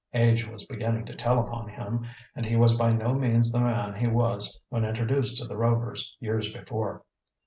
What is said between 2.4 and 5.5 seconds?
he was by no means the man he was when introduced to